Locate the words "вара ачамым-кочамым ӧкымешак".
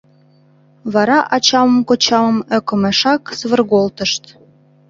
0.93-3.23